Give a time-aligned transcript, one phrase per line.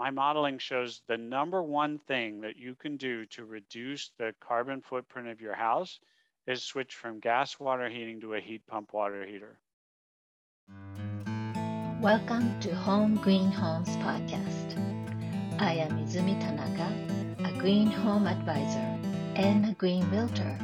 [0.00, 4.80] my modeling shows the number one thing that you can do to reduce the carbon
[4.80, 6.00] footprint of your house
[6.46, 9.58] is switch from gas water heating to a heat pump water heater.
[12.00, 14.80] Welcome to Home Green Homes Podcast.
[15.60, 18.98] I am Izumi Tanaka, a green home advisor
[19.36, 20.56] and a green realtor.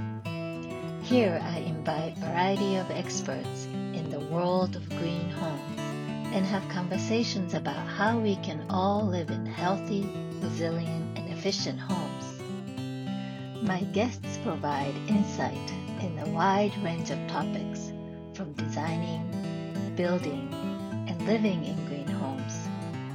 [1.02, 5.75] Here I invite variety of experts in the world of green homes
[6.32, 10.08] and have conversations about how we can all live in healthy,
[10.40, 12.42] resilient, and efficient homes.
[13.62, 17.92] My guests provide insight in a wide range of topics
[18.34, 19.30] from designing,
[19.96, 20.52] building,
[21.08, 22.68] and living in green homes,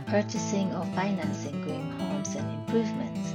[0.08, 3.34] purchasing or financing green homes and improvements,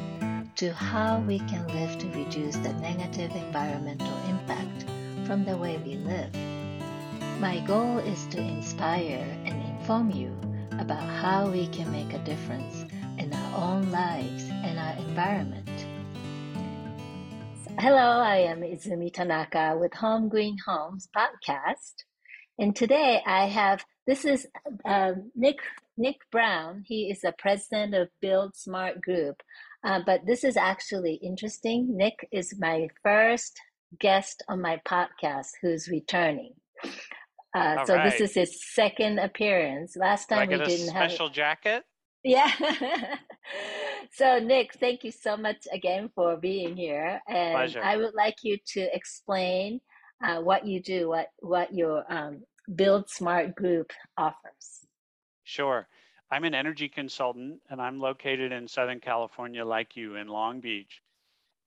[0.56, 4.84] to how we can live to reduce the negative environmental impact
[5.26, 6.34] from the way we live.
[7.40, 9.26] My goal is to inspire
[9.86, 10.36] inform you
[10.80, 12.84] about how we can make a difference
[13.18, 15.68] in our own lives and our environment.
[17.78, 22.02] Hello, I am Izumi Tanaka with Home Green Homes podcast.
[22.58, 24.48] And today I have this is
[24.84, 25.60] uh, Nick
[25.96, 26.82] Nick Brown.
[26.84, 29.40] He is the president of Build Smart Group.
[29.84, 31.96] Uh, but this is actually interesting.
[31.96, 33.60] Nick is my first
[34.00, 36.54] guest on my podcast who's returning.
[37.56, 38.10] Uh, so right.
[38.10, 39.96] this is his second appearance.
[39.96, 41.84] Last time we didn't have special jacket.
[42.22, 42.50] Yeah.
[44.12, 47.82] so Nick, thank you so much again for being here, and Pleasure.
[47.82, 49.80] I would like you to explain
[50.22, 52.42] uh, what you do, what what your um,
[52.74, 54.86] Build Smart Group offers?
[55.44, 55.88] Sure.
[56.30, 61.00] I'm an energy consultant and I'm located in Southern California, like you, in Long Beach.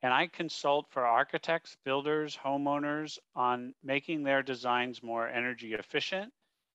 [0.02, 6.31] And I consult for architects, builders, homeowners on making their designs more energy efficient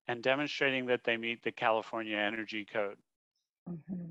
[0.08, 2.98] and demonstrating that they meet the California Energy Code.
[3.68, 4.10] Mm-hmm.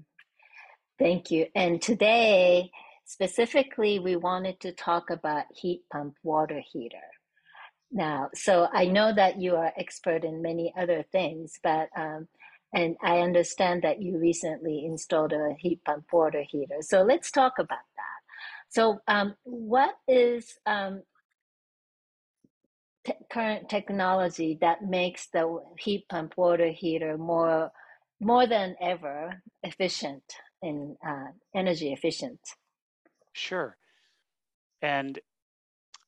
[0.97, 1.47] Thank you.
[1.56, 2.72] And today,
[3.06, 6.97] specifically, we wanted to talk about heat pump water heater
[7.91, 8.30] now.
[8.34, 12.28] So I know that you are expert in many other things, but um,
[12.74, 16.78] and I understand that you recently installed a heat pump water heater.
[16.81, 18.12] So let's talk about that.
[18.73, 21.03] So um, what is um,
[23.06, 27.72] te- current technology that makes the heat pump water heater more
[28.19, 30.23] more than ever efficient
[30.63, 32.39] in uh, energy efficient?
[33.33, 33.78] Sure.
[34.81, 35.19] And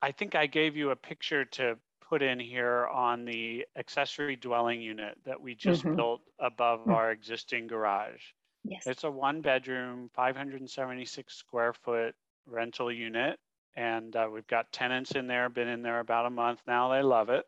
[0.01, 1.77] I think I gave you a picture to
[2.09, 5.97] put in here on the accessory dwelling unit that we just mm-hmm.
[5.97, 6.93] built above mm-hmm.
[6.93, 8.21] our existing garage.
[8.63, 8.87] Yes.
[8.87, 12.15] It's a one bedroom, 576 square foot
[12.45, 13.39] rental unit.
[13.75, 16.93] And uh, we've got tenants in there, been in there about a month now.
[16.93, 17.45] They love it.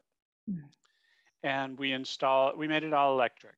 [0.49, 0.67] Mm-hmm.
[1.43, 3.55] And we install, we made it all electric,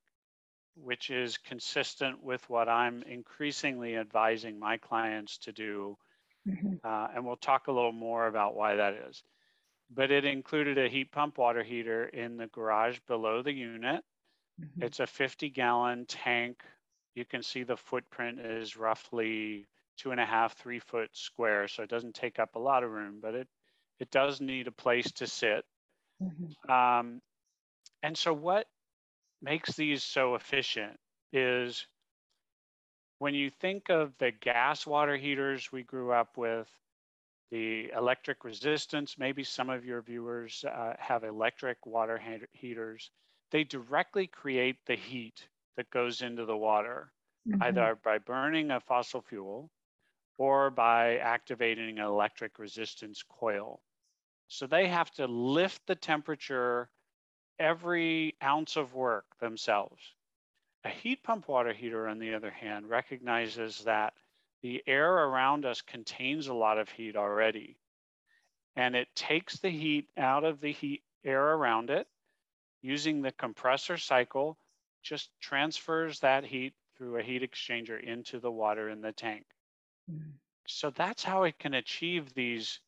[0.75, 5.97] which is consistent with what I'm increasingly advising my clients to do
[6.47, 6.75] Mm-hmm.
[6.83, 9.21] Uh, and we'll talk a little more about why that is.
[9.91, 14.03] But it included a heat pump water heater in the garage below the unit.
[14.61, 14.83] Mm-hmm.
[14.83, 16.61] It's a 50 gallon tank.
[17.15, 19.67] You can see the footprint is roughly
[19.99, 21.67] two and a half, three foot square.
[21.67, 23.47] So it doesn't take up a lot of room, but it,
[23.99, 25.65] it does need a place to sit.
[26.21, 26.71] Mm-hmm.
[26.71, 27.21] Um,
[28.01, 28.65] and so, what
[29.41, 30.97] makes these so efficient
[31.31, 31.85] is
[33.19, 36.67] when you think of the gas water heaters we grew up with,
[37.51, 42.21] the electric resistance, maybe some of your viewers uh, have electric water
[42.53, 43.09] heaters,
[43.51, 47.11] they directly create the heat that goes into the water,
[47.47, 47.61] mm-hmm.
[47.63, 49.69] either by burning a fossil fuel
[50.39, 53.81] or by activating an electric resistance coil.
[54.47, 56.89] So they have to lift the temperature
[57.59, 60.01] every ounce of work themselves.
[60.85, 64.13] A heat pump water heater, on the other hand, recognizes that
[64.61, 67.77] the air around us contains a lot of heat already.
[68.77, 72.07] And it takes the heat out of the heat air around it
[72.81, 74.57] using the compressor cycle,
[75.03, 79.45] just transfers that heat through a heat exchanger into the water in the tank.
[80.09, 80.31] Mm.
[80.67, 82.79] So that's how it can achieve these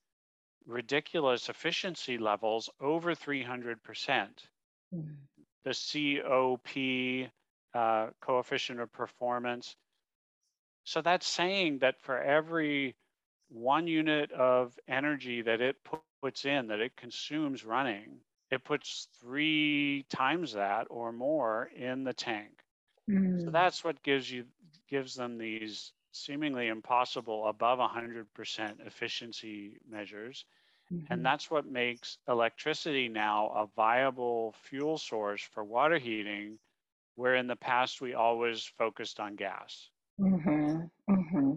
[0.66, 3.78] ridiculous efficiency levels over 300%.
[4.94, 5.16] Mm.
[5.64, 7.32] The COP
[7.74, 9.76] uh, coefficient of performance.
[10.84, 12.96] So that's saying that for every
[13.50, 15.78] one unit of energy that it
[16.22, 18.20] puts in, that it consumes running,
[18.50, 22.64] it puts three times that or more in the tank.
[23.10, 23.46] Mm.
[23.46, 24.46] So that's what gives you
[24.90, 28.26] gives them these seemingly impossible above 100%
[28.86, 30.46] efficiency measures.
[30.92, 31.14] Mm-hmm.
[31.14, 36.60] And that's what makes electricity now a viable fuel source for water heating
[37.16, 39.90] where in the past we always focused on gas.
[40.20, 40.82] Mm-hmm.
[41.10, 41.52] Mm-hmm.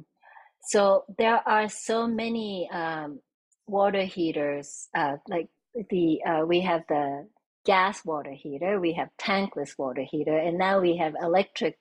[0.69, 3.21] So there are so many um,
[3.67, 5.49] water heaters, uh, like
[5.91, 7.27] the uh, we have the
[7.65, 11.77] gas water heater, we have tankless water heater, and now we have electric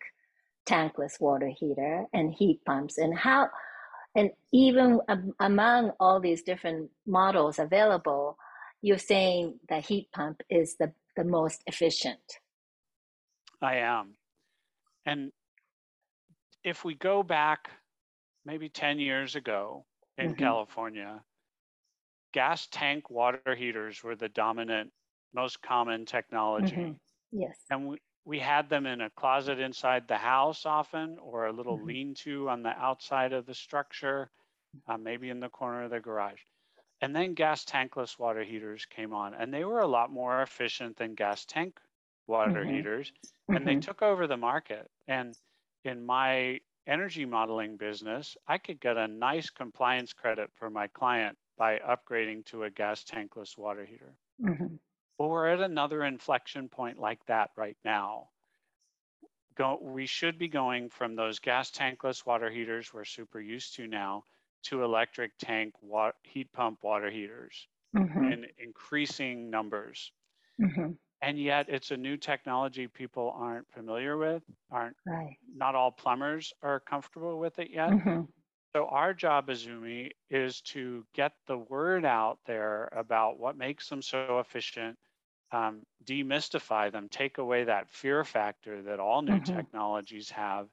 [0.66, 2.98] tankless water heater and heat pumps.
[2.98, 3.50] And how,
[4.16, 5.00] and even
[5.40, 8.38] among all these different models available,
[8.82, 12.40] you're saying the heat pump is the, the most efficient.
[13.62, 14.16] I am.
[15.06, 15.32] And
[16.64, 17.70] if we go back
[18.46, 19.86] maybe 10 years ago
[20.18, 20.44] in mm-hmm.
[20.44, 21.22] California,
[22.34, 24.92] gas tank water heaters were the dominant,
[25.34, 26.76] most common technology.
[26.76, 27.40] Mm-hmm.
[27.40, 27.56] Yes.
[27.70, 31.78] And we, we had them in a closet inside the house often, or a little
[31.78, 31.88] mm-hmm.
[31.88, 34.30] lean to on the outside of the structure,
[34.88, 36.40] uh, maybe in the corner of the garage.
[37.02, 40.96] And then gas tankless water heaters came on, and they were a lot more efficient
[40.96, 41.80] than gas tank
[42.28, 42.76] water mm-hmm.
[42.76, 43.12] heaters,
[43.50, 43.80] and they mm-hmm.
[43.82, 44.90] took over the market.
[45.08, 45.38] And
[45.84, 51.38] in my energy modeling business, I could get a nice compliance credit for my client
[51.58, 54.14] by upgrading to a gas tankless water heater.
[55.18, 58.30] Well, we're at another inflection point like that right now.
[59.56, 63.88] Go, we should be going from those gas tankless water heaters we're super used to
[63.88, 64.24] now
[64.64, 65.76] to electric tank
[66.24, 68.32] heat pump water heaters mm-hmm.
[68.32, 70.12] in increasing numbers.
[70.60, 70.94] Mm-hmm
[71.24, 75.38] and yet it's a new technology people aren't familiar with aren't right.
[75.56, 78.22] not all plumbers are comfortable with it yet mm-hmm.
[78.76, 84.02] So our job Izumi is to get the word out there about what makes them
[84.02, 84.98] so efficient
[85.52, 89.56] um, demystify them take away that fear factor that all new mm-hmm.
[89.56, 90.68] technologies have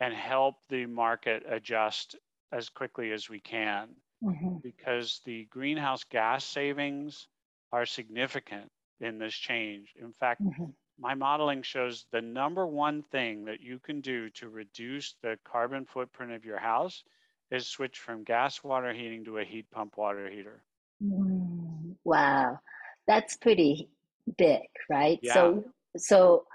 [0.00, 2.16] and help the market adjust
[2.52, 3.88] as quickly as we can
[4.24, 4.56] mm-hmm.
[4.62, 7.28] because the greenhouse gas savings
[7.72, 9.92] are significant in this change.
[10.00, 10.66] In fact, mm-hmm.
[10.98, 15.84] my modeling shows the number one thing that you can do to reduce the carbon
[15.84, 17.04] footprint of your house
[17.50, 20.62] is switch from gas water heating to a heat pump water heater.
[21.02, 22.58] Mm, wow,
[23.06, 23.90] that's pretty
[24.38, 25.20] big, right?
[25.22, 25.34] Yeah.
[25.34, 25.64] So,
[25.96, 26.46] so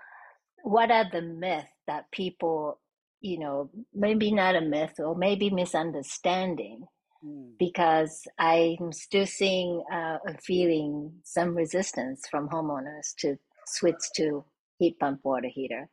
[0.64, 2.80] what are the myths that people,
[3.22, 6.86] you know, maybe not a myth or maybe misunderstanding
[7.24, 7.60] Mm.
[7.60, 14.46] because I'm still seeing uh, feeling some resistance from homeowners to switch to
[14.80, 15.90] heat pump water heater.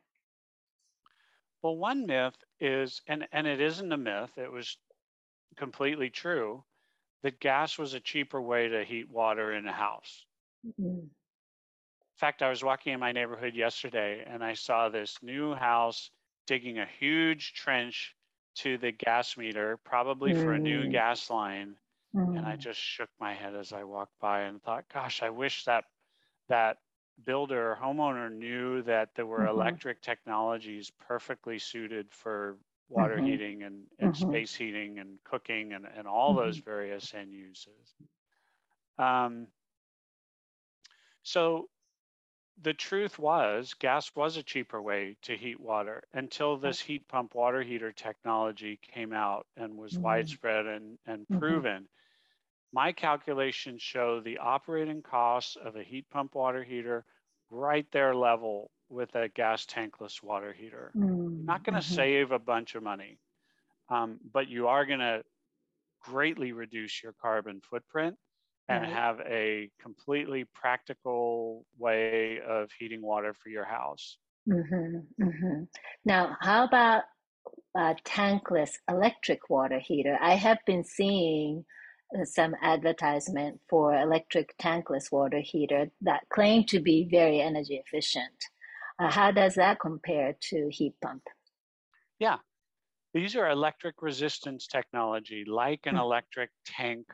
[1.61, 4.77] Well, one myth is, and, and it isn't a myth, it was
[5.55, 6.63] completely true,
[7.23, 10.25] that gas was a cheaper way to heat water in a house.
[10.65, 10.99] Mm-hmm.
[10.99, 11.09] In
[12.15, 16.11] fact, I was walking in my neighborhood yesterday and I saw this new house
[16.47, 18.15] digging a huge trench
[18.55, 20.41] to the gas meter, probably mm.
[20.41, 20.91] for a new mm.
[20.91, 21.75] gas line.
[22.15, 22.37] Mm.
[22.37, 22.59] And I mm.
[22.59, 25.85] just shook my head as I walked by and thought, gosh, I wish that
[26.47, 26.77] that
[27.25, 29.59] builder or homeowner knew that there were mm-hmm.
[29.59, 32.57] electric technologies perfectly suited for
[32.89, 33.25] water mm-hmm.
[33.25, 34.29] heating and, and mm-hmm.
[34.29, 36.69] space heating and cooking and, and all those mm-hmm.
[36.69, 37.93] various end uses.
[38.97, 39.47] Um,
[41.23, 41.69] so
[42.61, 47.35] the truth was gas was a cheaper way to heat water until this heat pump
[47.35, 50.03] water heater technology came out and was mm-hmm.
[50.03, 51.39] widespread and, and mm-hmm.
[51.39, 51.87] proven.
[52.71, 57.05] My calculations show the operating costs of a heat pump water heater
[57.49, 60.91] right there level with a gas tankless water heater.
[60.95, 61.45] Mm-hmm.
[61.45, 61.95] Not going to mm-hmm.
[61.95, 63.19] save a bunch of money,
[63.89, 65.23] um, but you are going to
[66.01, 68.15] greatly reduce your carbon footprint
[68.67, 68.93] and right.
[68.93, 74.17] have a completely practical way of heating water for your house.
[74.47, 75.63] Mm-hmm, mm-hmm.
[76.05, 77.03] Now, how about
[77.75, 80.17] a tankless electric water heater?
[80.21, 81.65] I have been seeing
[82.17, 88.33] uh, some advertisement for electric tankless water heater that claim to be very energy efficient.
[88.99, 91.23] Uh, how does that compare to heat pump?
[92.19, 92.37] Yeah,
[93.13, 96.01] these are electric resistance technology, like an mm-hmm.
[96.01, 97.05] electric tank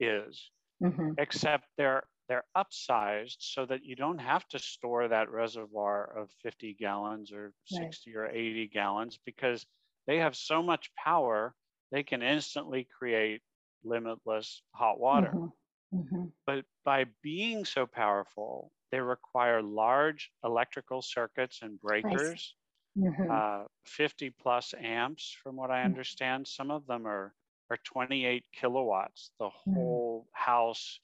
[0.00, 0.50] is
[0.82, 1.12] mm-hmm.
[1.18, 6.76] except they're they're upsized so that you don't have to store that reservoir of 50
[6.78, 8.16] gallons or 60 right.
[8.16, 9.66] or 80 gallons because
[10.06, 11.54] they have so much power
[11.90, 13.42] they can instantly create
[13.84, 15.98] limitless hot water mm-hmm.
[15.98, 16.24] Mm-hmm.
[16.46, 22.54] but by being so powerful they require large electrical circuits and breakers
[22.96, 23.30] mm-hmm.
[23.30, 25.86] uh, 50 plus amps from what i mm-hmm.
[25.86, 27.34] understand some of them are
[27.72, 29.74] are 28 kilowatts, the mm-hmm.
[29.74, 31.00] whole house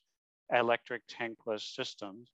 [0.52, 2.28] electric tankless systems.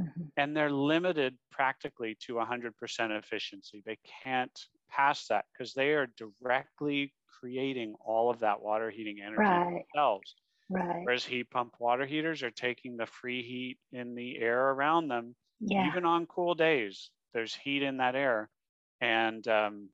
[0.00, 0.22] Mm-hmm.
[0.36, 2.70] And they're limited practically to 100%
[3.18, 3.82] efficiency.
[3.84, 4.56] They can't
[4.90, 9.82] pass that because they are directly creating all of that water heating energy right.
[9.94, 10.36] themselves.
[10.70, 11.02] Right.
[11.04, 15.34] Whereas heat pump water heaters are taking the free heat in the air around them.
[15.60, 15.86] Yeah.
[15.88, 18.48] Even on cool days, there's heat in that air.
[19.00, 19.88] And um,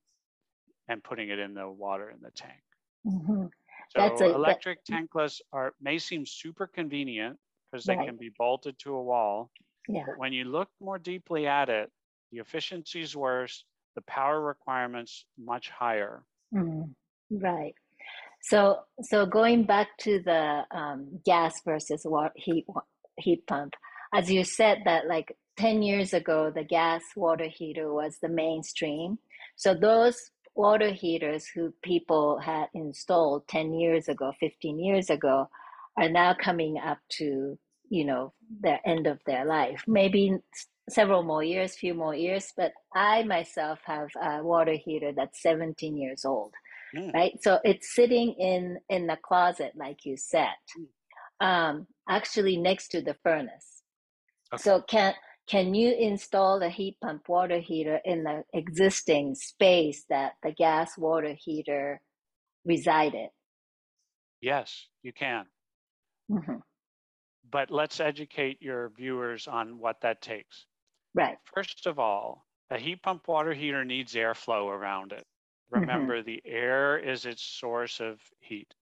[0.89, 2.61] and putting it in the water in the tank.
[3.07, 3.45] Mm-hmm.
[3.45, 7.39] So That's a- that- electric tankless are may seem super convenient
[7.71, 8.07] because they Right.
[8.07, 9.51] can be bolted to a wall.
[9.89, 10.05] Yeah.
[10.07, 11.91] But when you look more deeply at it,
[12.33, 13.65] the efficiency is worse,
[13.95, 16.25] the power requirements much higher.
[16.55, 16.95] Mm,
[17.31, 17.75] right.
[18.45, 22.67] So, so going back to the um, gas versus wa- heat
[23.17, 23.73] heat pump,
[24.13, 29.19] as you said that like 10 years ago, the gas water heater was the mainstream.
[29.57, 35.49] So those water heaters who people had installed 10 years ago, 15 years ago,
[35.97, 37.59] are now coming up to,
[37.89, 39.85] you know, the end of their life.
[39.87, 40.37] Maybe
[40.91, 45.97] several more years, few more years, but I myself have a water heater that's 17
[45.97, 46.53] years old
[46.95, 47.15] Mm.
[47.15, 50.89] right so it's sitting in in the closet like you said Mm.
[51.41, 53.83] um actually next to the furnace
[54.53, 54.63] Okay.
[54.63, 55.15] so can
[55.47, 60.97] can you install the heat pump water heater in the existing space that the gas
[60.99, 62.01] water heater
[62.65, 63.31] resided
[64.41, 65.51] Yes, you can.
[66.29, 66.63] Mhm.
[67.45, 70.67] But let's educate your viewers on what that takes.
[71.15, 75.27] right First of all, a heat pump water heater needs airflow around it.
[75.73, 75.81] Mhm.
[75.81, 78.75] Remember, the air is its source of heat.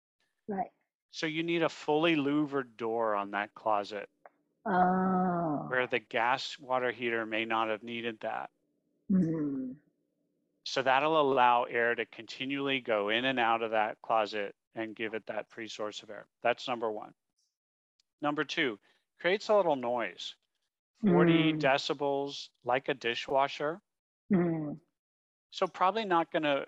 [0.49, 0.71] right
[1.13, 4.09] So you need a fully louvered door on that closet
[4.67, 8.51] oh where the gas water heater may not have needed that.
[9.11, 9.77] mm.
[10.65, 15.15] So that'll allow air to continually go in and out of that closet and give
[15.15, 16.29] it that free source of air.
[16.43, 17.15] That's number one.
[18.23, 18.79] Number two,
[19.21, 20.37] creates a little noise.
[21.03, 21.61] 40 Mm.
[21.61, 23.81] decibels, like a dishwasher.
[24.33, 24.81] Mm.
[25.51, 26.67] So probably not going to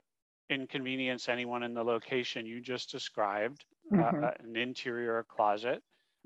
[0.48, 3.64] inconvenience anyone in the location you just described,
[3.96, 5.82] uh, uh, an interior closet,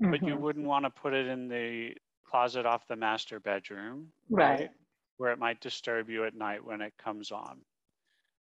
[0.09, 0.37] but you Mhm.
[0.37, 1.95] wouldn't want to put it in the
[2.25, 4.71] closet off the master bedroom, right
[5.17, 7.65] where it might disturb you at night when it comes on.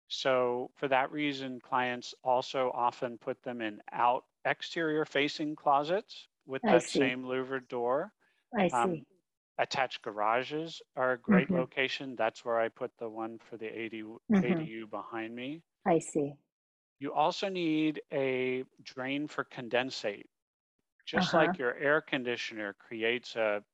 [0.07, 6.65] So for that reason, clients also often put them in out exterior facing closets with
[6.65, 6.89] I that see.
[6.89, 8.13] same louvered door.
[8.57, 9.05] i Um, see
[9.57, 11.53] attached garages are a great Mhm.
[11.53, 12.15] location.
[12.15, 14.69] That's where I put the one for the ADU, Mhm.
[14.69, 15.63] ADU behind me.
[15.85, 16.35] i see
[16.99, 20.25] You also need a drain for condensate.
[21.05, 21.35] Just Uh-huh.
[21.35, 23.65] like your air conditioner creates a,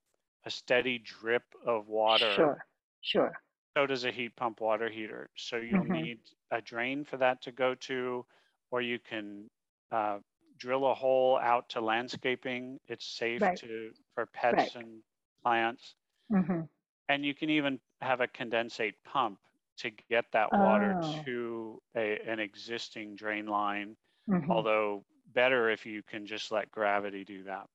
[0.45, 2.65] a steady drip of water, sure
[3.01, 3.41] sure
[3.75, 5.29] so does a heat pump water heater.
[5.37, 5.85] So you'll Mhm.
[5.85, 6.19] need
[6.51, 8.25] a drain for that to go to,
[8.69, 9.49] or you can
[9.91, 10.19] uh,
[10.57, 12.79] drill a hole out to landscaping.
[12.87, 13.59] It's safe Right.
[13.59, 14.75] to for pets Right.
[14.75, 15.01] and
[15.43, 15.95] plants.
[16.31, 16.61] hmm
[17.09, 19.39] And you can even have a condensate pump
[19.77, 21.25] to get that water Oh.
[21.25, 27.23] to a, an existing drain line, hmm although better if you can just let gravity
[27.23, 27.67] do that.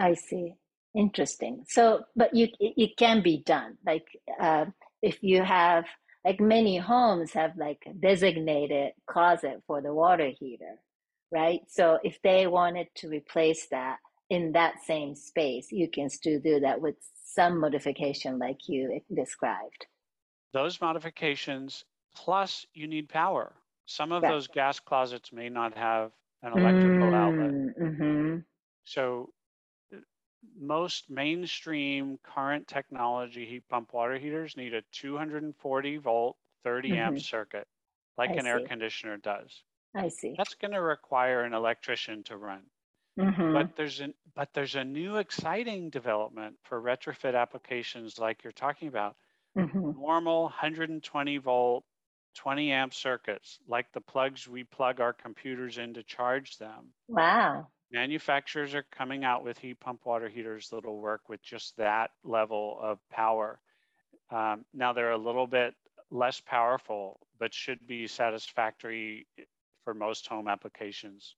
[0.00, 0.54] I see.
[0.94, 1.64] Interesting.
[1.68, 3.76] So, but you it it can be done.
[3.84, 4.06] Like
[4.40, 4.66] uh,
[5.02, 5.84] if you have
[6.24, 10.76] like many homes have like a designated closet for the water heater,
[11.30, 11.60] right?
[11.68, 13.98] So if they wanted to replace that
[14.30, 19.86] in that same space, you can still do that with some modification like you described.
[20.52, 23.54] Those modifications, plus you need power.
[23.84, 24.32] Some of Right.
[24.32, 27.54] those gas closets may not have an electrical outlet.
[27.78, 28.38] Mm-hmm.
[28.84, 29.34] So
[29.94, 29.98] uh,
[30.56, 37.20] most mainstream current technology heat pump water heaters need a 240 volt, 30 amp Mhm.
[37.20, 37.68] circuit,
[38.18, 39.64] like I an air conditioner does.
[39.94, 40.36] I see.
[40.36, 42.70] That's going to require an electrician to run.
[43.18, 43.52] Mm-hmm.
[43.52, 48.88] But there's an but there's a new exciting development for retrofit applications like you're talking
[48.88, 49.16] about.
[49.56, 49.92] mm-hmm.
[49.98, 51.84] Normal 120 volt,
[52.36, 56.92] 20 amp circuits, like the plugs we plug our computers in to charge them.
[57.08, 57.68] Wow.
[57.90, 62.78] Manufacturers are coming out with heat pump water heaters that'll work with just that level
[62.82, 63.58] of power.
[64.30, 65.74] Um, now they're a little bit
[66.10, 69.26] less powerful, but should be satisfactory
[69.84, 71.36] for most home applications.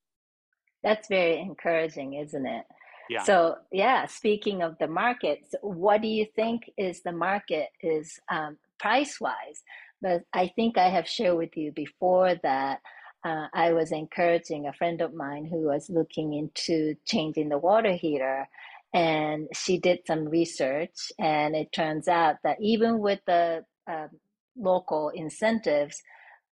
[0.82, 2.64] That's very encouraging, isn't it?
[3.08, 3.22] Yeah.
[3.22, 8.58] So yeah, speaking of the markets, what do you think is the market is um,
[8.78, 9.62] price wise?
[10.00, 12.80] But I think I have shared with you before that
[13.24, 17.92] uh, I was encouraging a friend of mine who was looking into changing the water
[17.92, 18.48] heater,
[18.94, 24.10] and she did some research, and it turns out that even with the um
[24.56, 26.02] local incentives,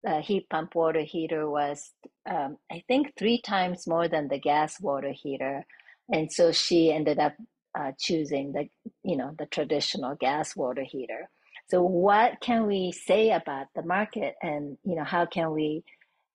[0.04, 1.92] the heat pump water heater was
[2.30, 5.66] um, I think three times more than the gas water heater,
[6.12, 7.34] and so she ended up
[7.78, 8.68] uh, choosing the
[9.02, 11.30] you know the traditional gas water heater.
[11.70, 15.84] So what can we say about the market, and you know how can we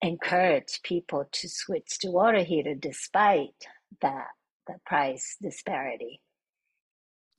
[0.02, 3.66] encourage people to switch to water heater despite
[4.02, 4.28] that
[4.66, 6.20] the price disparity?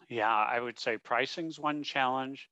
[0.09, 2.49] Yeah, I would say pricing's one challenge.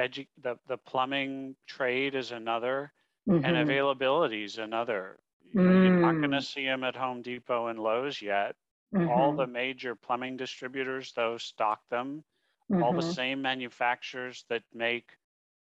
[0.00, 2.92] Edu- the the plumbing trade is another.
[3.28, 3.44] Mm-hmm.
[3.44, 5.18] and availability is another.
[5.52, 5.84] You know, mm.
[5.84, 6.44] You're not going to mm.
[6.54, 8.54] see them at Home Depot and Lowe's yet.
[8.94, 9.08] Mm-hmm.
[9.08, 12.22] All the major plumbing distributors, though, stock them.
[12.70, 12.82] Mm-hmm.
[12.82, 13.10] All the mm-hmm.
[13.10, 15.08] same manufacturers that make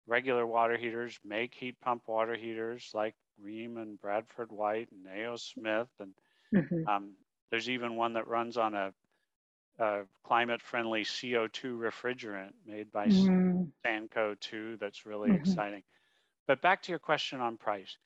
[0.07, 5.35] regular water heaters make heat pump water heaters like Rheem and Bradford White and A.O.
[5.37, 5.87] Smith.
[5.99, 6.13] And
[6.53, 6.87] mm-hmm.
[6.87, 7.11] um,
[7.51, 8.93] there's even one that runs on a,
[10.23, 13.63] climate friendly CO2 refrigerant made by mm-hmm.
[13.85, 15.41] SanCO2, that's really mm-hmm.
[15.41, 15.83] exciting.
[16.47, 17.97] But back to your question on price.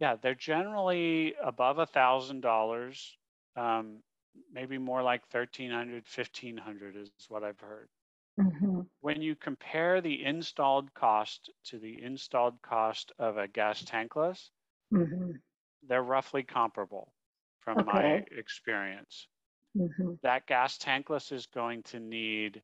[0.00, 3.16] Yeah, they're generally above a thousand dollars,
[3.56, 4.02] um,
[4.52, 7.88] maybe more like 1300 1500 is what I've heard.
[8.40, 8.80] Mm-hmm.
[9.00, 14.50] When you compare the installed cost to the installed cost of a gas tankless,
[14.92, 15.30] mm-hmm.
[15.88, 17.12] they're roughly comparable
[17.60, 17.92] from okay.
[17.92, 19.28] my experience.
[19.76, 20.14] Mm-hmm.
[20.22, 22.60] That gas tankless is going to need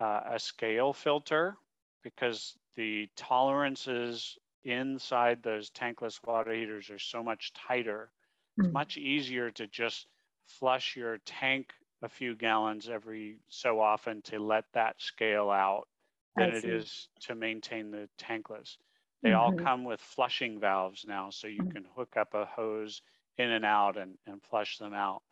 [0.00, 1.56] uh, a scale filter
[2.02, 8.10] because the tolerances inside those tankless water heaters are so much tighter.
[8.56, 8.72] It's mm-hmm.
[8.72, 10.06] much easier to just
[10.46, 11.72] flush your tank
[12.02, 15.88] a few gallons every so often to let that scale out
[16.36, 18.76] than it is to maintain the tankless.
[19.22, 19.38] They mm-hmm.
[19.38, 21.70] all come with flushing valves now, so you mm-hmm.
[21.70, 23.02] can hook up a hose
[23.36, 25.22] in and out and, and flush them out.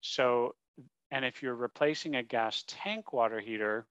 [0.00, 0.54] So,
[1.10, 3.86] and if you're replacing a gas tank water heater,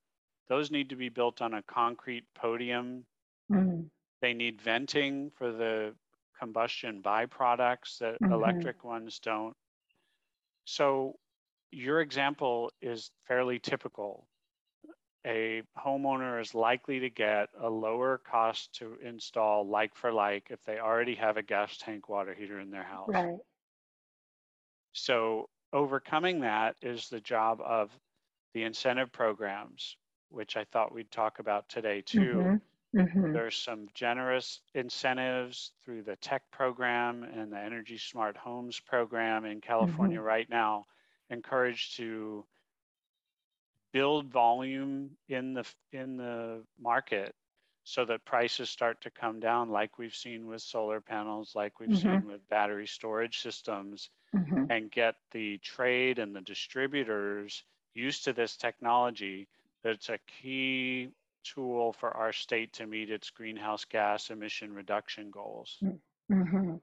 [0.50, 3.06] those need to be built on a concrete podium.
[3.52, 3.84] Mm-hmm.
[4.22, 5.94] They need venting for the
[6.40, 8.34] combustion byproducts that mm-hmm.
[8.34, 9.56] electric ones don't.
[10.66, 11.16] So
[11.72, 14.28] your example is fairly typical.
[15.28, 20.64] A homeowner is likely to get a lower cost to install like for like if
[20.64, 23.10] they already have a gas tank water heater in their house.
[23.10, 23.38] Right.
[24.94, 27.92] So overcoming that is the job of
[28.54, 29.98] the incentive programs,
[30.30, 32.20] which I thought we'd talk about today too.
[32.20, 32.56] Mm-hmm.
[32.96, 33.34] Mm-hmm.
[33.34, 39.62] There's some generous incentives through the tech program and the Energy Smart Homes program in
[39.62, 40.26] California mm-hmm.
[40.26, 40.86] right now
[41.30, 42.46] encouraged to
[43.92, 47.34] build volume in the in the market
[47.84, 51.90] so that prices start to come down like we've seen with solar panels like we've
[51.90, 52.22] mm-hmm.
[52.22, 54.66] seen with battery storage systems mm-hmm.
[54.70, 57.64] and get the trade and the distributors
[57.96, 59.48] used to this technology
[59.84, 61.10] that's a key
[61.44, 65.78] tool for our state to meet its greenhouse gas emission reduction goals
[66.32, 66.76] mm-hmm.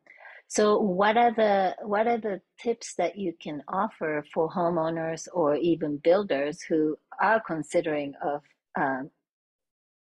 [0.49, 5.57] So what are the what are the tips that you can offer for homeowners or
[5.57, 8.43] even builders who are considering of
[8.79, 9.11] um,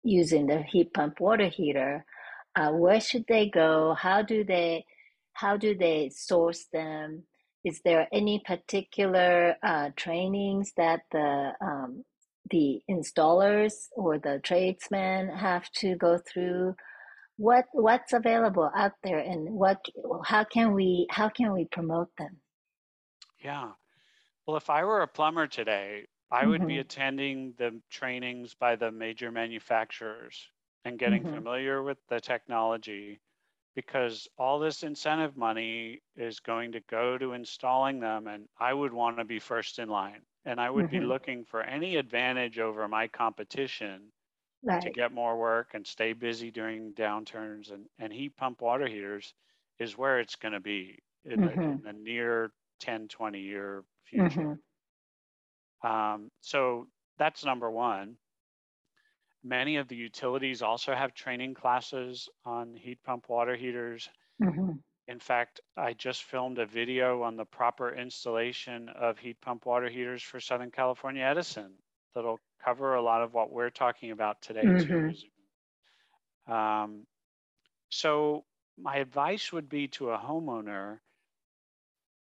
[0.02, 2.04] using the heat pump water heater?
[2.56, 3.94] Uh, where should they go?
[3.94, 4.84] How do they
[5.34, 7.22] how do they source them?
[7.64, 12.04] Is there any particular uh, trainings that the um,
[12.50, 16.74] the installers or the tradesmen have to go through?
[17.36, 19.84] what what's available out there and what
[20.24, 22.36] how can we how can we promote them
[23.42, 23.70] yeah
[24.46, 26.68] well if i were a plumber today i would mm-hmm.
[26.68, 30.48] be attending the trainings by the major manufacturers
[30.84, 31.34] and getting mm-hmm.
[31.34, 33.20] familiar with the technology
[33.74, 38.92] because all this incentive money is going to go to installing them and i would
[38.92, 41.00] want to be first in line and i would mm-hmm.
[41.00, 44.00] be looking for any advantage over my competition
[44.62, 44.82] right.
[44.82, 49.34] to get more work and stay busy during downturns and, and heat pump water heaters
[49.78, 51.60] is where it's going to be in, mm-hmm.
[51.60, 54.58] the, in, the, near 10 20 year future
[55.84, 55.88] mm-hmm.
[55.88, 56.86] um, so
[57.18, 58.16] that's number one
[59.42, 64.08] many of the utilities also have training classes on heat pump water heaters
[64.42, 64.72] mm-hmm.
[65.08, 69.88] In fact i just filmed a video on the proper installation of heat pump water
[69.88, 71.72] heaters for southern california edison
[72.14, 75.10] that'll cover a lot of what we're talking about today mm-hmm.
[75.10, 76.52] too.
[76.52, 77.06] Um,
[77.90, 78.44] so
[78.78, 80.98] my advice would be to a homeowner,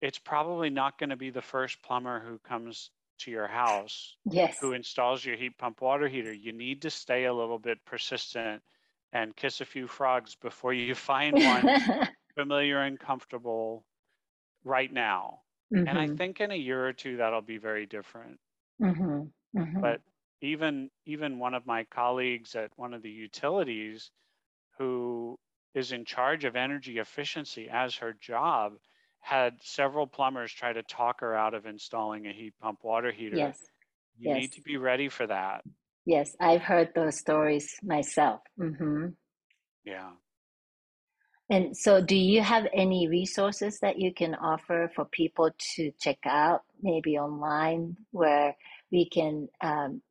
[0.02, 4.58] it's probably not going to be the first plumber who comes to your house yes.
[4.60, 6.32] who installs your heat pump water heater.
[6.32, 8.62] You need to stay a little bit persistent
[9.12, 13.84] and kiss a few frogs before you find one familiar and comfortable
[14.64, 15.40] right now.
[15.74, 15.88] Mm-hmm.
[15.88, 16.16] And I mm-hmm.
[16.16, 18.38] think in a year or two that'll be very different.
[18.80, 19.58] Mm-hmm.
[19.58, 19.80] Mm-hmm.
[19.80, 20.00] But
[20.42, 24.10] even even one of my colleagues at one of the utilities
[24.78, 25.38] who
[25.74, 28.72] is in charge of energy efficiency as her job
[29.20, 33.36] had several plumbers try to talk her out of installing a heat pump water heater.
[33.36, 33.58] Yes.
[34.18, 34.40] You yes.
[34.40, 35.62] need to be ready for that.
[36.04, 38.40] Yes, I've heard those stories myself.
[38.58, 39.08] Mm-hmm.
[39.84, 40.10] Yeah.
[41.48, 46.18] And so, do you have any resources that you can offer for people to check
[46.26, 48.56] out, maybe online, where
[48.90, 50.02] we can um,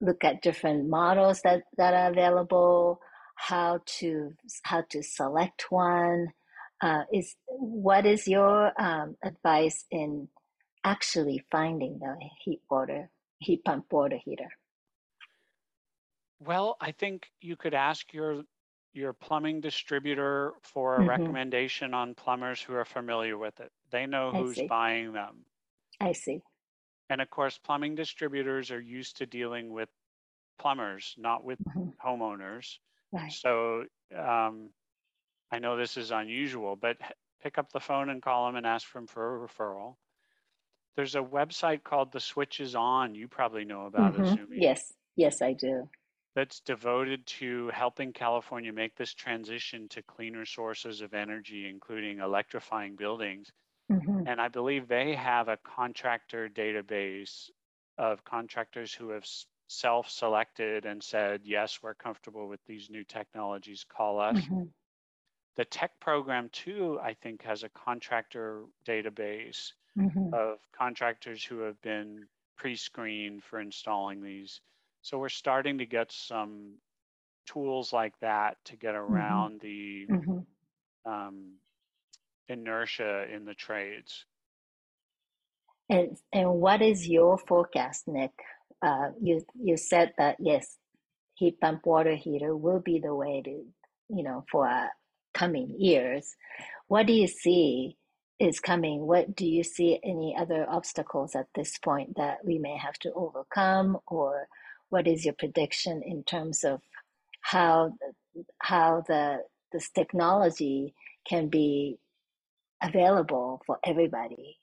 [0.00, 3.00] look at different models that, that are available
[3.36, 6.32] how to how to select one.
[6.82, 10.28] Uh, is what is your um, advice in
[10.84, 14.48] actually finding the heat water heat pump water heater?
[16.40, 18.42] Well, I think you could ask your
[18.96, 21.08] your plumbing distributor for a mm-hmm.
[21.08, 23.70] recommendation on plumbers who are familiar with it.
[23.90, 25.44] They know who's buying them.
[26.00, 26.42] I see.
[27.08, 29.88] And of course, plumbing distributors are used to dealing with
[30.58, 31.90] plumbers, not with mm-hmm.
[32.04, 32.78] homeowners.
[33.12, 33.32] Right.
[33.32, 33.84] So
[34.16, 34.70] um,
[35.52, 36.96] I know this is unusual, but
[37.42, 39.96] pick up the phone and call them and ask them for a referral.
[40.96, 43.14] There's a website called The Switch Is On.
[43.14, 44.52] You probably know about mm-hmm.
[44.54, 45.88] it, Yes, yes, I do.
[46.36, 52.94] That's devoted to helping California make this transition to cleaner sources of energy, including electrifying
[52.94, 53.50] buildings.
[53.90, 54.26] Mm-hmm.
[54.26, 57.50] And I believe they have a contractor database
[57.98, 59.24] of contractors who have
[59.68, 64.36] self selected and said, yes, we're comfortable with these new technologies, call us.
[64.36, 64.64] Mm-hmm.
[65.56, 70.34] The tech program, too, I think, has a contractor database mm-hmm.
[70.34, 72.26] of contractors who have been
[72.58, 74.60] pre screened for installing these.
[75.06, 76.78] So we're starting to get some
[77.46, 79.14] tools like that to get mm-hmm.
[79.14, 81.12] around the mm-hmm.
[81.12, 81.52] um,
[82.48, 84.24] inertia in the trades.
[85.88, 88.32] And and what is your forecast, Nick?
[88.82, 90.76] Uh, you you said that yes,
[91.34, 93.64] heat pump water heater will be the way to
[94.08, 94.88] you know for uh,
[95.34, 96.34] coming years.
[96.88, 97.96] What do you see
[98.40, 99.06] is coming?
[99.06, 103.12] What do you see any other obstacles at this point that we may have to
[103.12, 104.48] overcome, or
[104.90, 106.80] what is your prediction in terms of
[107.40, 107.92] how
[108.60, 109.38] how the
[109.72, 110.94] this technology
[111.28, 111.98] can be
[112.82, 114.58] available for everybody.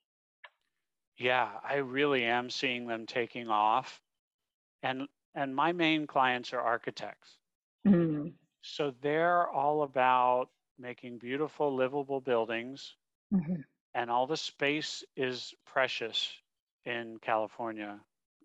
[1.18, 4.02] Yeah, I really am seeing them taking off.
[4.82, 7.38] And and my main clients are architects.
[7.88, 8.30] Mm-hmm.
[8.62, 12.96] So they're all about making beautiful livable buildings.
[13.34, 13.62] Mm-hmm.
[13.96, 16.32] And all the space is precious
[16.86, 18.00] in California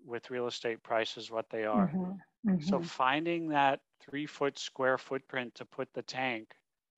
[0.06, 1.88] with real estate prices what they are.
[1.88, 2.50] Mm-hmm.
[2.50, 2.68] Mm-hmm.
[2.68, 6.48] So finding that three foot square footprint to put the tank,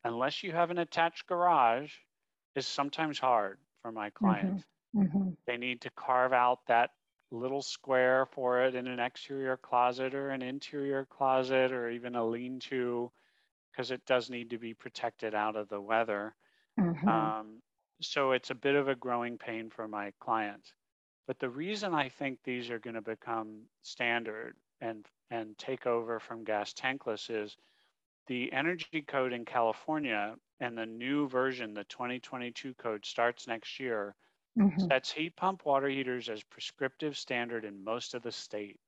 [0.04, 1.92] unless you have an attached garage,
[2.54, 4.24] is sometimes hard for my mm-hmm.
[4.24, 4.64] clients.
[4.94, 5.30] Mm-hmm.
[5.46, 6.90] They need to carve out that
[7.30, 12.26] little square for it in an exterior closet or an interior closet or even a
[12.26, 13.10] lean to
[13.70, 16.34] because it does need to be protected out of the weather.
[16.78, 17.08] Mm-hmm.
[17.08, 17.62] Um,
[18.00, 20.72] so it's a bit of a growing pain for my clients.
[21.26, 26.18] But the reason I think these are going to become standard and and take over
[26.18, 27.56] from gas tankless is
[28.26, 34.14] the energy code in California and the new version, the 2022 code, starts next year,
[34.58, 34.86] mm-hmm.
[34.88, 38.78] sets heat pump water heaters as prescriptive standard in most of the state.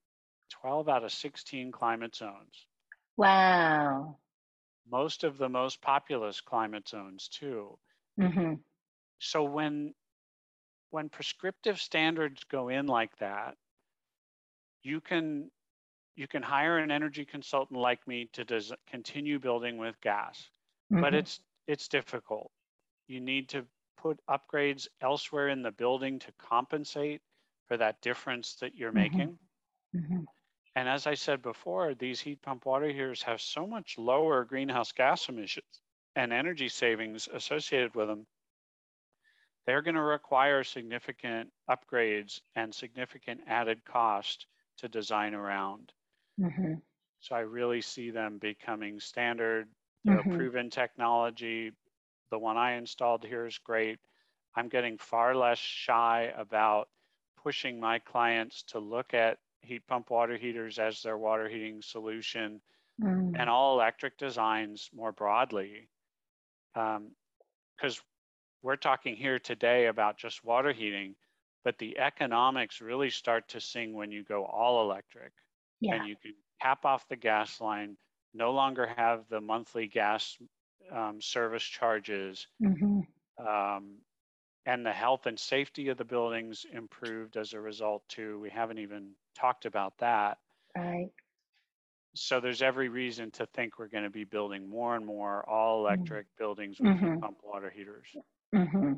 [0.51, 2.66] 12 out of 16 climate zones.
[3.16, 4.18] Wow.
[4.90, 7.79] Most of the most populous climate zones, too.
[8.21, 8.55] Mm-hmm.
[9.18, 9.95] So when
[10.93, 13.57] when prescriptive standards go in like that,
[14.83, 15.51] you can
[16.15, 20.51] you can hire an energy consultant like me to des- continue building with gas,
[20.93, 21.03] mm-hmm.
[21.03, 22.51] but it's it's difficult.
[23.09, 23.65] You need to
[23.97, 27.23] put upgrades elsewhere in the building to compensate
[27.69, 29.17] for that difference that you're mm-hmm.
[29.17, 29.39] making.
[29.97, 30.21] Mm-hmm.
[30.75, 34.93] And as I said before, these heat pump water heaters have so much lower greenhouse
[34.93, 35.81] gas emissions
[36.17, 38.27] and energy savings associated with them.
[39.66, 44.46] They're going to require significant upgrades and significant added cost
[44.79, 45.92] to design around.
[46.40, 46.75] Mm-hmm.
[47.20, 49.68] So I really see them becoming standard
[50.05, 50.37] they're mm-hmm.
[50.37, 51.72] proven technology.
[52.31, 53.98] The one I installed here is great.
[54.55, 56.88] I'm getting far less shy about
[57.42, 62.61] pushing my clients to look at heat pump water heaters as their water heating solution
[63.01, 63.35] mm.
[63.38, 65.88] and all electric designs more broadly.
[66.75, 68.03] Because um,
[68.62, 71.14] we're talking here today about just water heating,
[71.64, 75.33] but the economics really start to sing when you go all electric
[75.81, 75.94] yeah.
[75.94, 77.96] and you can cap off the gas line,
[78.35, 80.37] no longer have the monthly gas
[80.94, 82.46] um, service charges.
[82.62, 83.01] Mm-hmm.
[83.44, 83.96] Um,
[84.64, 88.38] and the health and safety of the buildings improved as a result too.
[88.38, 90.38] We haven't even talked about that.
[90.77, 91.11] Right.
[92.14, 95.79] So there's every reason to think we're going to be building more and more all
[95.79, 95.96] mm-hmm.
[95.96, 96.44] electric mm-hmm.
[96.44, 97.18] buildings with mm-hmm.
[97.18, 98.07] pump water heaters.
[98.55, 98.95] Mm-hmm.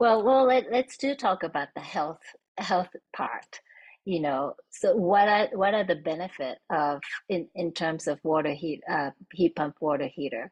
[0.00, 2.22] Well, well, let, let's do talk about the health
[2.58, 3.60] health part
[4.08, 4.54] you know.
[4.70, 9.10] So what are what are the benefit of in, in terms of water heat uh,
[9.34, 10.50] heat pump water heater?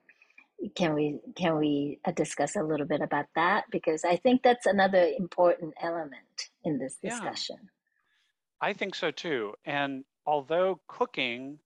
[0.74, 3.64] Can we can we uh, discuss a little bit about that?
[3.70, 7.56] Because i think that's another important element in this discussion.
[7.62, 9.54] Yeah, i think so too.
[9.64, 11.58] And although cooking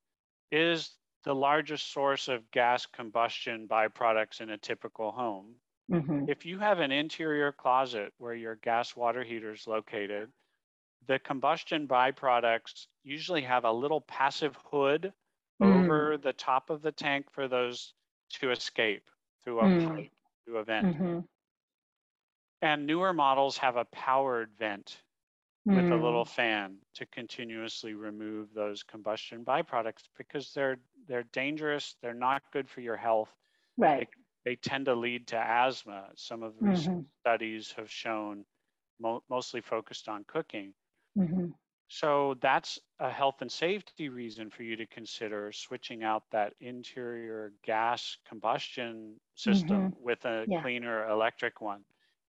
[0.53, 0.93] is
[1.25, 5.55] the largest source of gas combustion byproducts in a typical home.
[5.91, 6.25] Mm-hmm.
[6.29, 10.33] If you have an interior closet where your gas water heater is located,
[11.07, 15.13] the combustion byproducts usually have a little passive hood
[15.61, 15.75] Mm.
[15.77, 17.95] over the top of the tank for those
[18.31, 19.11] to escape
[19.43, 19.87] through a Mm.
[19.87, 20.13] pipe,
[20.45, 20.87] through a vent.
[20.87, 21.21] Mm-hmm.
[22.63, 25.03] And newer models have a powered vent
[25.67, 26.03] with a Mm.
[26.03, 32.69] little fan to continuously remove those combustion byproducts because they're they're dangerous, they're not good
[32.69, 33.35] for your health.
[33.77, 34.09] Right.
[34.11, 34.20] They
[34.57, 36.09] tend to lead to asthma.
[36.17, 37.07] Some of the recent Mm-hmm.
[37.21, 38.45] studies have shown
[39.01, 40.73] mo- mostly focused on cooking.
[41.19, 41.47] Mm-hmm.
[41.89, 47.53] So that's a health and safety reason for you to consider switching out that interior
[47.65, 50.45] gas combustion system with a.
[50.47, 50.63] Yeah.
[50.63, 51.83] cleaner electric one.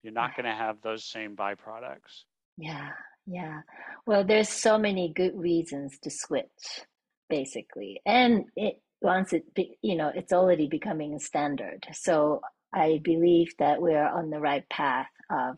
[0.02, 2.24] You're not going to have those same byproducts.
[2.58, 2.90] Yeah,
[3.28, 3.60] yeah.
[4.08, 6.86] Well, there's so many good reasons to switch,
[7.30, 11.86] basically, and it once it be, you know it's already becoming a standard.
[11.94, 12.42] So
[12.74, 15.58] I believe that we are on the right path of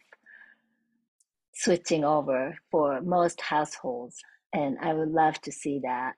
[1.55, 4.17] switching over for most households,
[4.53, 6.13] and I would love to see that.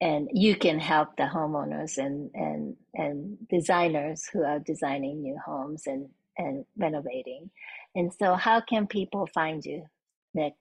[0.00, 5.84] And you can help the homeowners and and and designers who are designing new homes
[5.86, 7.50] and and renovating.
[7.94, 9.84] And so, how can people find you,
[10.34, 10.54] Nick?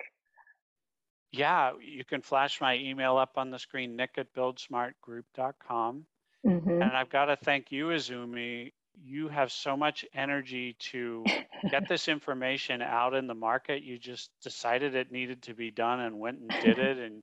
[1.32, 6.06] Yeah, you can flash my email up on the screen, nick at buildsmartgroup.com.
[6.46, 6.70] Mm-hmm.
[6.70, 8.74] And I've got to thank you, Izumi.
[9.04, 11.24] You have so much energy to
[11.70, 13.84] get this information out in the market.
[13.84, 17.22] You just decided it needed to be done and went and did it and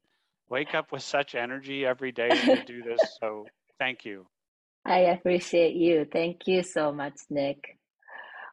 [0.49, 3.01] wake up with such energy every day to do this.
[3.21, 3.47] So
[3.79, 4.27] thank you.
[4.85, 6.07] I appreciate you.
[6.11, 7.78] Thank you so much, Nick.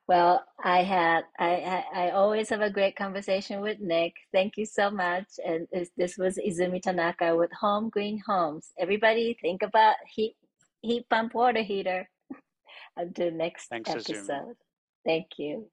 [0.07, 4.13] Well, I had I, I I always have a great conversation with Nick.
[4.31, 5.25] Thank you so much.
[5.43, 8.69] And this, this was Izumi Tanaka with Home Green Homes.
[8.77, 10.35] Everybody, think about heat
[10.81, 12.07] heat pump water heater.
[12.97, 14.09] Until next Thanks, Izumi.
[14.09, 14.55] episode.
[15.05, 15.69] Thank you.